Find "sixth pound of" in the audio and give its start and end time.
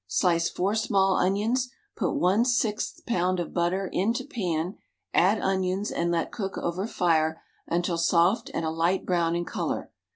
2.43-3.53